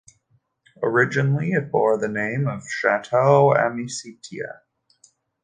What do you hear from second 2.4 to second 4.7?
of Chateau Amicitia.